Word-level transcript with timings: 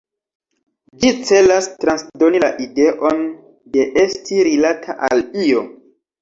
Ĝi 1.01 1.09
celas 1.27 1.67
transdoni 1.83 2.41
la 2.45 2.49
ideon 2.65 3.21
de 3.77 3.85
esti 4.05 4.41
rilata 4.49 4.97
al 5.11 5.23
io. 5.45 5.63